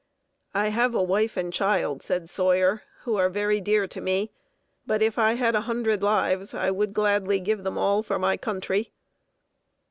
"I 0.55 0.69
have 0.69 0.95
a 0.95 1.03
wife 1.03 1.37
and 1.37 1.53
child," 1.53 2.01
said 2.01 2.27
Sawyer, 2.27 2.81
"who 3.03 3.17
are 3.17 3.29
very 3.29 3.61
dear 3.61 3.85
to 3.85 4.01
me, 4.01 4.31
but 4.87 4.99
if 5.03 5.19
I 5.19 5.33
had 5.33 5.53
a 5.53 5.61
hundred 5.69 6.01
lives 6.01 6.55
I 6.55 6.71
would 6.71 6.93
gladly 6.93 7.39
give 7.39 7.63
them 7.63 7.77
all 7.77 8.01
for 8.01 8.17
my 8.17 8.35
country." 8.35 8.93